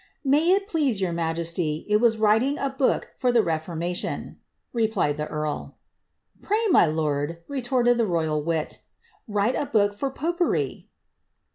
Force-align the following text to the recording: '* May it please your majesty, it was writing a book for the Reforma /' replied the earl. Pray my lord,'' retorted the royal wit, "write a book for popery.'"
'* 0.17 0.23
May 0.35 0.49
it 0.49 0.67
please 0.67 0.99
your 0.99 1.13
majesty, 1.13 1.85
it 1.87 1.97
was 1.97 2.17
writing 2.17 2.57
a 2.57 2.71
book 2.71 3.09
for 3.15 3.31
the 3.31 3.41
Reforma 3.41 4.35
/' 4.51 4.73
replied 4.73 5.17
the 5.17 5.27
earl. 5.27 5.77
Pray 6.41 6.65
my 6.71 6.87
lord,'' 6.87 7.37
retorted 7.47 7.99
the 7.99 8.07
royal 8.07 8.41
wit, 8.41 8.79
"write 9.27 9.53
a 9.55 9.67
book 9.67 9.93
for 9.93 10.09
popery.'" 10.09 10.89